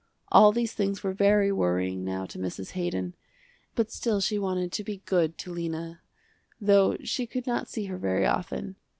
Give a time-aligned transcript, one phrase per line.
[0.31, 2.71] All these things were very worrying now to Mrs.
[2.71, 3.13] Haydon,
[3.75, 6.01] but still she wanted to be good to Lena,
[6.59, 8.77] though she could not see her very often.